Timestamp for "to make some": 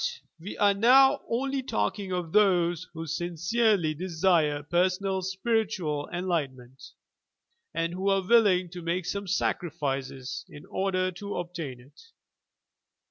8.71-9.27